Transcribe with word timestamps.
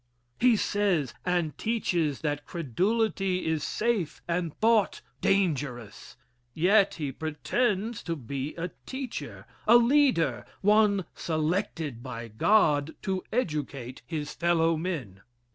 He 0.39 0.55
says 0.55 1.13
and 1.27 1.55
teaches 1.59 2.21
that 2.21 2.47
credulity 2.47 3.45
is 3.45 3.63
safe 3.63 4.19
and 4.27 4.51
thought 4.57 5.01
dangerous. 5.21 6.17
Yet 6.55 6.95
he 6.95 7.11
pretends 7.11 8.01
to 8.05 8.15
be 8.15 8.55
a 8.55 8.71
teacher 8.87 9.45
a 9.67 9.77
leader, 9.77 10.43
one 10.61 11.05
selected 11.13 12.01
by 12.01 12.29
God 12.29 12.95
to 13.03 13.23
educate 13.31 14.01
his 14.07 14.33
fellow 14.33 14.75
men. 14.75 15.21